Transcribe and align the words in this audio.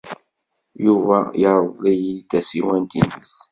Yuba 0.85 1.17
yerḍel-iyi-d 1.41 2.27
tasiwant-nnes. 2.29 3.33